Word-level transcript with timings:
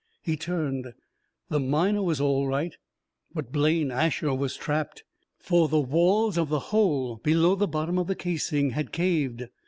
He 0.23 0.35
turned. 0.35 0.93
The 1.49 1.59
Miner 1.59 2.01
was 2.01 2.19
all 2.19 2.47
right, 2.47 2.75
but 3.35 3.51
Blaine 3.51 3.91
Asher 3.91 4.33
was 4.33 4.57
trapped! 4.57 5.03
For 5.37 5.67
the 5.67 5.79
walls 5.79 6.39
of 6.39 6.49
the 6.49 6.57
hole 6.73 7.17
below 7.17 7.53
the 7.53 7.67
bottom 7.67 7.99
of 7.99 8.07
the 8.07 8.15
casing 8.15 8.71
had 8.71 8.91
caved. 8.91 9.43